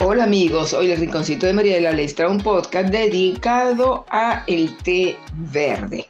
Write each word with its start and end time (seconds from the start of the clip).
Hola 0.00 0.24
amigos, 0.24 0.72
hoy 0.72 0.90
el 0.90 0.98
Rinconcito 0.98 1.46
de 1.46 1.52
Mariela 1.52 1.92
les 1.92 2.16
trae 2.16 2.28
un 2.28 2.40
podcast 2.40 2.88
dedicado 2.88 4.04
a 4.10 4.42
el 4.48 4.76
té 4.78 5.16
verde. 5.52 6.08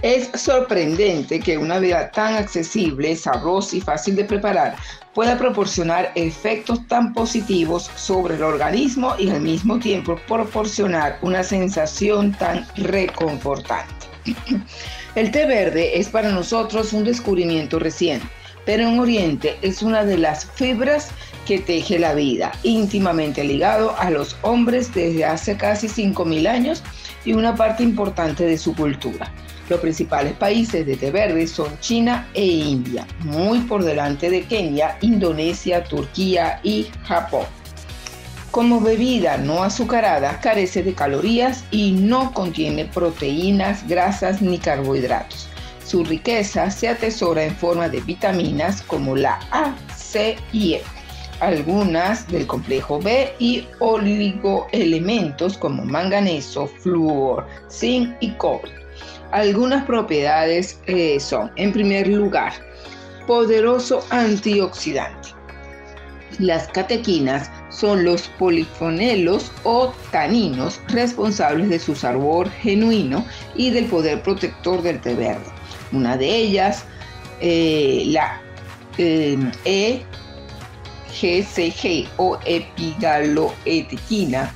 Es 0.00 0.30
sorprendente 0.40 1.38
que 1.38 1.58
una 1.58 1.78
bebida 1.78 2.10
tan 2.12 2.36
accesible, 2.36 3.14
sabrosa 3.14 3.76
y 3.76 3.82
fácil 3.82 4.16
de 4.16 4.24
preparar 4.24 4.74
pueda 5.14 5.36
proporcionar 5.36 6.12
efectos 6.14 6.86
tan 6.88 7.12
positivos 7.12 7.90
sobre 7.94 8.36
el 8.36 8.42
organismo 8.42 9.14
y 9.18 9.28
al 9.28 9.42
mismo 9.42 9.78
tiempo 9.78 10.18
proporcionar 10.26 11.18
una 11.20 11.42
sensación 11.42 12.32
tan 12.32 12.66
reconfortante. 12.76 14.06
El 15.14 15.30
té 15.30 15.44
verde 15.44 15.98
es 15.98 16.08
para 16.08 16.30
nosotros 16.30 16.94
un 16.94 17.04
descubrimiento 17.04 17.78
reciente, 17.78 18.26
pero 18.70 18.86
en 18.86 19.00
Oriente 19.00 19.58
es 19.62 19.82
una 19.82 20.04
de 20.04 20.16
las 20.16 20.46
fibras 20.46 21.08
que 21.44 21.58
teje 21.58 21.98
la 21.98 22.14
vida, 22.14 22.52
íntimamente 22.62 23.42
ligado 23.42 23.96
a 23.98 24.10
los 24.10 24.36
hombres 24.42 24.94
desde 24.94 25.24
hace 25.24 25.56
casi 25.56 25.88
5.000 25.88 26.46
años 26.46 26.84
y 27.24 27.32
una 27.32 27.56
parte 27.56 27.82
importante 27.82 28.46
de 28.46 28.56
su 28.56 28.72
cultura. 28.76 29.34
Los 29.68 29.80
principales 29.80 30.34
países 30.34 30.86
de 30.86 30.96
té 30.96 31.10
verde 31.10 31.48
son 31.48 31.80
China 31.80 32.28
e 32.32 32.46
India, 32.46 33.08
muy 33.24 33.58
por 33.62 33.82
delante 33.82 34.30
de 34.30 34.42
Kenia, 34.42 34.98
Indonesia, 35.00 35.82
Turquía 35.82 36.60
y 36.62 36.86
Japón. 37.06 37.46
Como 38.52 38.80
bebida 38.80 39.36
no 39.36 39.64
azucarada, 39.64 40.40
carece 40.40 40.84
de 40.84 40.94
calorías 40.94 41.64
y 41.72 41.90
no 41.90 42.32
contiene 42.32 42.84
proteínas, 42.84 43.88
grasas 43.88 44.40
ni 44.40 44.58
carbohidratos. 44.58 45.49
Su 45.90 46.04
riqueza 46.04 46.70
se 46.70 46.86
atesora 46.86 47.42
en 47.42 47.56
forma 47.56 47.88
de 47.88 48.00
vitaminas 48.02 48.80
como 48.80 49.16
la 49.16 49.40
A, 49.50 49.74
C 49.96 50.36
y 50.52 50.74
E 50.74 50.82
algunas 51.40 52.28
del 52.28 52.46
complejo 52.46 53.00
B 53.00 53.34
y 53.40 53.66
oligoelementos 53.80 55.58
como 55.58 55.84
manganeso, 55.84 56.68
flúor, 56.68 57.44
zinc 57.68 58.14
y 58.20 58.30
cobre. 58.34 58.70
Algunas 59.32 59.84
propiedades 59.84 60.78
eh, 60.86 61.18
son, 61.18 61.50
en 61.56 61.72
primer 61.72 62.06
lugar, 62.06 62.52
poderoso 63.26 64.06
antioxidante. 64.10 65.30
Las 66.38 66.68
catequinas 66.68 67.50
son 67.70 68.04
los 68.04 68.28
polifonelos 68.38 69.50
o 69.64 69.92
taninos 70.12 70.80
responsables 70.86 71.68
de 71.68 71.80
su 71.80 71.96
sabor 71.96 72.48
genuino 72.48 73.26
y 73.56 73.70
del 73.70 73.86
poder 73.86 74.22
protector 74.22 74.82
del 74.82 75.00
té 75.00 75.16
verde. 75.16 75.59
Una 75.92 76.16
de 76.16 76.36
ellas, 76.36 76.84
eh, 77.40 78.04
la 78.06 78.40
eh, 78.98 80.02
o 82.16 82.38
epigaloeticina 82.44 84.52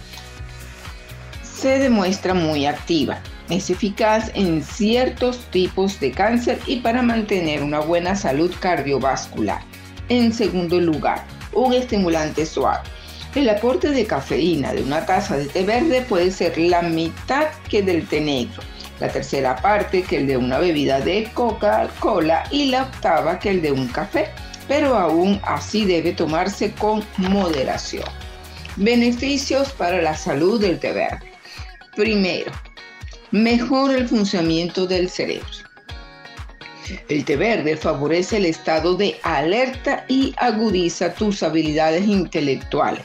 se 1.42 1.78
demuestra 1.78 2.34
muy 2.34 2.66
activa. 2.66 3.20
Es 3.50 3.70
eficaz 3.70 4.30
en 4.34 4.62
ciertos 4.62 5.38
tipos 5.50 6.00
de 6.00 6.10
cáncer 6.10 6.58
y 6.66 6.76
para 6.76 7.02
mantener 7.02 7.62
una 7.62 7.80
buena 7.80 8.16
salud 8.16 8.50
cardiovascular. 8.60 9.60
En 10.08 10.32
segundo 10.32 10.80
lugar, 10.80 11.22
un 11.52 11.74
estimulante 11.74 12.46
suave. 12.46 12.88
El 13.34 13.50
aporte 13.50 13.90
de 13.90 14.06
cafeína 14.06 14.72
de 14.72 14.82
una 14.82 15.04
taza 15.04 15.36
de 15.36 15.46
té 15.46 15.64
verde 15.64 16.00
puede 16.02 16.30
ser 16.30 16.56
la 16.56 16.82
mitad 16.82 17.48
que 17.68 17.82
del 17.82 18.06
té 18.06 18.20
negro, 18.20 18.62
la 19.00 19.08
tercera 19.08 19.56
parte 19.56 20.02
que 20.02 20.18
el 20.18 20.26
de 20.26 20.36
una 20.36 20.58
bebida 20.58 21.00
de 21.00 21.30
Coca-Cola 21.34 22.44
y 22.50 22.66
la 22.66 22.84
octava 22.84 23.38
que 23.38 23.50
el 23.50 23.62
de 23.62 23.72
un 23.72 23.88
café 23.88 24.30
pero 24.68 24.96
aún 24.96 25.40
así 25.44 25.84
debe 25.84 26.12
tomarse 26.12 26.72
con 26.72 27.04
moderación. 27.18 28.08
Beneficios 28.76 29.72
para 29.72 30.02
la 30.02 30.16
salud 30.16 30.60
del 30.60 30.78
té 30.78 30.92
verde. 30.92 31.32
Primero, 31.94 32.52
mejora 33.30 33.96
el 33.96 34.08
funcionamiento 34.08 34.86
del 34.86 35.08
cerebro. 35.08 35.46
El 37.08 37.24
té 37.24 37.36
verde 37.36 37.76
favorece 37.76 38.36
el 38.36 38.46
estado 38.46 38.94
de 38.94 39.18
alerta 39.22 40.04
y 40.08 40.34
agudiza 40.36 41.14
tus 41.14 41.42
habilidades 41.42 42.06
intelectuales. 42.06 43.02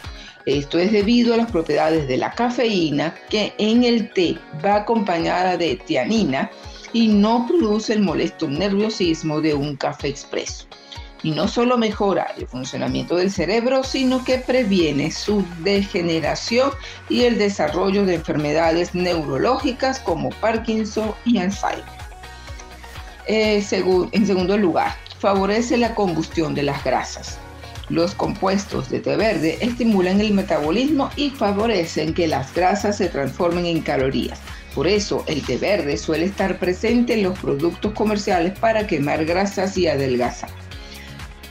Esto 0.50 0.80
es 0.80 0.92
debido 0.92 1.36
a 1.36 1.38
las 1.38 1.52
propiedades 1.52 2.08
de 2.08 2.18
la 2.18 2.32
cafeína 2.32 3.14
que 3.30 3.54
en 3.60 3.84
el 3.84 4.12
té 4.14 4.36
va 4.66 4.78
acompañada 4.78 5.58
de 5.58 5.76
tianina 5.76 6.50
y 6.92 7.08
no 7.08 7.46
produce 7.48 7.94
el 7.94 8.02
molesto 8.02 8.48
nerviosismo 8.48 9.42
de 9.42 9.54
un 9.54 9.76
café 9.76 10.08
expreso 10.08 10.66
y 11.22 11.32
no 11.32 11.48
solo 11.48 11.78
mejora 11.78 12.34
el 12.36 12.48
funcionamiento 12.48 13.18
del 13.18 13.30
cerebro, 13.30 13.84
sino 13.84 14.24
que 14.24 14.40
previene 14.40 15.12
su 15.12 15.46
degeneración 15.60 16.72
y 17.10 17.26
el 17.26 17.38
desarrollo 17.38 18.06
de 18.06 18.16
enfermedades 18.16 18.96
neurológicas 18.96 20.00
como 20.00 20.30
Parkinson 20.30 21.14
y 21.26 21.38
Alzheimer. 21.38 21.84
Eh, 23.28 23.64
en 24.12 24.26
segundo 24.26 24.58
lugar, 24.58 24.96
favorece 25.20 25.78
la 25.78 25.94
combustión 25.94 26.56
de 26.56 26.64
las 26.64 26.84
grasas. 26.84 27.38
Los 27.90 28.14
compuestos 28.14 28.90
de 28.90 29.00
té 29.00 29.16
verde 29.16 29.58
estimulan 29.62 30.22
el 30.22 30.34
metabolismo 30.34 31.10
y 31.16 31.32
favorecen 31.32 32.14
que 32.14 32.28
las 32.28 32.54
grasas 32.54 32.98
se 32.98 33.10
transformen 33.10 33.66
en 33.66 33.82
calorías. 33.82 34.40
Por 34.76 34.88
eso 34.88 35.24
el 35.28 35.42
té 35.44 35.58
verde 35.58 35.98
suele 35.98 36.26
estar 36.26 36.60
presente 36.60 37.16
en 37.16 37.24
los 37.24 37.40
productos 37.40 37.94
comerciales 37.94 38.58
para 38.60 38.86
quemar 38.86 39.26
grasas 39.26 39.76
y 39.78 39.88
adelgazar. 39.88 40.52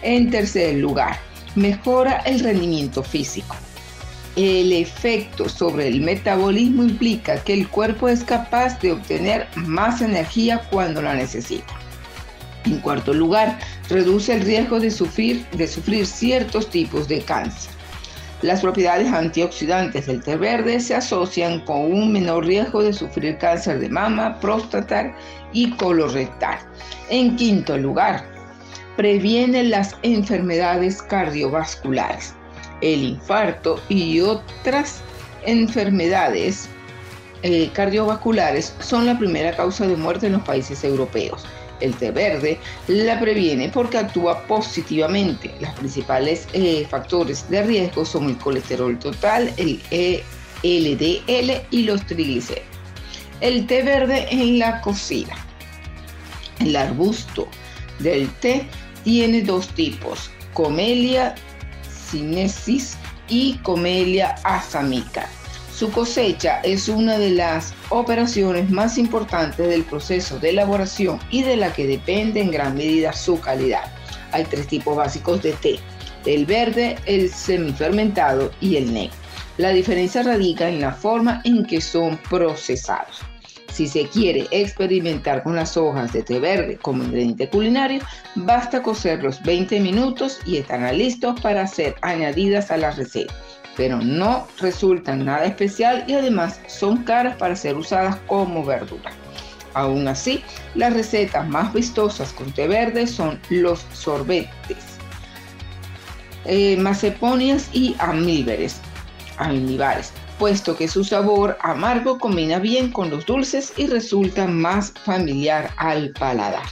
En 0.03 0.31
tercer 0.31 0.77
lugar, 0.77 1.19
mejora 1.57 2.19
el 2.19 2.39
rendimiento 2.39 3.03
físico. 3.03 3.57
El 4.37 4.73
efecto 4.73 5.49
sobre 5.49 5.89
el 5.89 6.01
metabolismo 6.01 6.85
implica 6.85 7.43
que 7.43 7.55
el 7.55 7.69
cuerpo 7.69 8.09
es 8.09 8.23
capaz 8.23 8.79
de 8.81 8.93
obtener 8.93 9.49
más 9.57 10.01
energía 10.01 10.63
cuando 10.71 11.03
la 11.03 11.15
necesita. 11.15 11.78
En 12.69 12.81
cuarto 12.81 13.15
lugar, 13.15 13.59
reduce 13.89 14.35
el 14.35 14.43
riesgo 14.43 14.79
de 14.79 14.91
sufrir, 14.91 15.47
ciertos 16.05 16.69
tipos 16.69 17.09
de 17.09 17.23
cáncer. 17.23 17.71
Las 18.43 18.61
propiedades 18.61 19.11
antioxidantes 19.11 20.07
del 20.07 20.23
té 20.23 20.37
verde 20.37 20.79
se 20.79 20.95
asocian 20.95 21.61
con 21.65 21.91
un 21.91 22.13
menor 22.13 22.45
riesgo 22.45 22.83
de 22.83 22.93
sufrir 22.93 23.39
cáncer 23.39 23.81
de 23.81 23.89
mama, 23.89 24.39
próstata 24.39 25.17
y 25.55 25.71
colorectal. 25.77 26.59
En 27.09 27.37
quinto 27.37 27.79
lugar, 27.79 28.23
previene 28.99 29.65
las 29.65 29.97
enfermedades 30.03 31.01
cardiovasculares, 31.01 32.35
el 32.83 33.03
infarto 33.03 33.81
y 33.89 34.21
otras 34.21 35.01
enfermedades 35.47 36.69
eh, 37.43 37.71
cardiovasculares 37.73 38.75
son 38.81 39.07
la 39.07 39.19
primera 39.19 39.57
causa 39.57 39.87
de 39.87 39.97
muerte 39.97 40.27
en 40.27 40.35
los 40.35 40.43
países 40.43 40.85
europeos. 40.85 41.47
El 41.81 41.95
té 41.95 42.11
verde 42.11 42.59
la 42.89 43.19
previene 43.21 43.69
porque 43.69 43.99
actúa 43.99 44.43
positivamente. 44.47 45.55
Los 45.61 45.71
principales 45.75 46.47
eh, 46.53 46.87
factores 46.91 47.49
de 47.51 47.63
riesgo 47.63 48.05
son 48.05 48.31
el 48.31 48.39
colesterol 48.39 48.99
total, 48.99 49.53
el 49.57 49.81
LDL 50.63 51.67
y 51.71 51.83
los 51.85 52.05
triglicéridos. 52.07 52.67
El 53.41 53.67
té 53.67 53.83
verde 53.83 54.27
en 54.31 54.59
la 54.59 54.81
cocina. 54.81 55.37
El 56.59 56.75
arbusto 56.75 57.47
del 58.01 58.29
té 58.41 58.67
tiene 59.05 59.43
dos 59.43 59.69
tipos, 59.69 60.31
Comelia 60.55 61.37
sinensis 62.11 62.97
y 63.29 63.59
Comelia 63.59 64.35
asamica. 64.45 65.29
Su 65.79 65.93
cosecha 65.93 66.59
es 66.65 66.89
una 66.89 67.19
de 67.19 67.31
las 67.31 67.73
operaciones 67.91 68.69
más 68.69 68.99
importantes 68.99 69.69
del 69.69 69.85
proceso 69.85 70.41
de 70.41 70.51
elaboración 70.51 71.21
y 71.31 71.45
de 71.45 71.57
la 71.57 71.73
que 71.73 71.87
depende 71.87 72.41
en 72.41 72.51
gran 72.51 72.75
medida 72.75 73.13
su 73.13 73.39
calidad. 73.41 73.85
Hay 74.33 74.43
tres 74.47 74.67
tipos 74.67 74.97
básicos 74.97 75.41
de 75.41 75.53
té, 75.53 75.79
el 76.27 76.47
verde, 76.47 76.97
el 77.07 77.31
semifermentado 77.31 78.51
y 78.61 78.75
el 78.75 78.93
negro. 78.93 79.15
La 79.57 79.71
diferencia 79.71 80.25
radica 80.25 80.69
en 80.69 80.81
la 80.81 80.91
forma 80.91 81.43
en 81.45 81.65
que 81.65 81.81
son 81.81 82.19
procesados. 82.29 83.21
Si 83.73 83.87
se 83.87 84.09
quiere 84.09 84.49
experimentar 84.51 85.45
con 85.45 85.55
las 85.55 85.77
hojas 85.77 86.13
de 86.13 86.25
té 86.25 86.41
verde 86.41 86.77
como 86.83 87.05
ingrediente 87.05 87.49
culinario, 87.49 88.03
basta 88.35 88.83
cocerlos 88.83 89.41
20 89.45 89.79
minutos 89.79 90.41
y 90.45 90.57
estarán 90.57 90.99
listos 90.99 91.41
para 91.41 91.69
ser 91.69 91.95
añadidas 92.03 92.73
a 92.73 92.79
la 92.79 92.91
receta. 92.91 93.33
Pero 93.79 93.99
no 94.03 94.47
resultan 94.59 95.25
nada 95.25 95.47
especial 95.47 96.05
y 96.07 96.13
además 96.13 96.61
son 96.67 97.05
caras 97.05 97.37
para 97.37 97.57
ser 97.57 97.79
usadas 97.79 98.17
como 98.27 98.63
verdura. 98.63 99.11
Aún 99.73 100.07
así, 100.07 100.45
las 100.75 100.93
recetas 100.93 101.49
más 101.49 101.73
vistosas 101.73 102.35
con 102.35 102.53
té 102.53 102.69
verde 102.69 103.07
son 103.07 103.41
los 103.49 103.87
sorbetes, 103.95 104.99
eh, 106.45 106.77
maceponias 106.77 107.71
y 107.73 107.97
amílberes, 107.99 108.83
amíbares 109.39 110.13
puesto 110.39 110.77
que 110.77 110.89
su 110.89 111.05
sabor 111.05 111.59
amargo 111.61 112.19
combina 112.19 112.59
bien 112.59 112.93
con 112.93 113.11
los 113.11 113.27
dulces 113.27 113.73
y 113.77 113.87
resulta 113.89 114.47
más 114.47 114.93
familiar 115.05 115.71
al 115.77 116.11
paladar. 116.11 116.67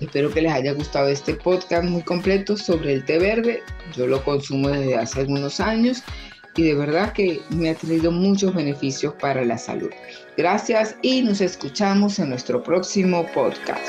Espero 0.00 0.32
que 0.32 0.42
les 0.42 0.52
haya 0.52 0.72
gustado 0.72 1.08
este 1.08 1.34
podcast 1.34 1.84
muy 1.84 2.02
completo 2.02 2.56
sobre 2.56 2.94
el 2.94 3.04
té 3.04 3.18
verde. 3.18 3.62
Yo 3.94 4.06
lo 4.06 4.22
consumo 4.24 4.68
desde 4.68 4.96
hace 4.96 5.20
algunos 5.20 5.60
años 5.60 6.02
y 6.56 6.64
de 6.64 6.74
verdad 6.74 7.12
que 7.12 7.40
me 7.50 7.70
ha 7.70 7.74
traído 7.74 8.10
muchos 8.10 8.54
beneficios 8.54 9.14
para 9.14 9.44
la 9.44 9.58
salud. 9.58 9.90
Gracias 10.36 10.96
y 11.02 11.22
nos 11.22 11.40
escuchamos 11.40 12.18
en 12.18 12.30
nuestro 12.30 12.62
próximo 12.62 13.26
podcast. 13.32 13.88